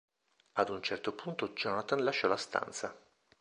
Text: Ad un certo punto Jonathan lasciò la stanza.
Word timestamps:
Ad 0.53 0.69
un 0.69 0.81
certo 0.81 1.13
punto 1.13 1.49
Jonathan 1.49 2.03
lasciò 2.03 2.27
la 2.27 2.35
stanza. 2.35 2.99